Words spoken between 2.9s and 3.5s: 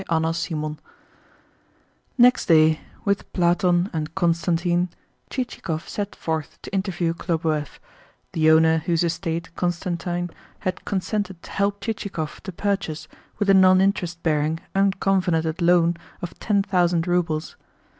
with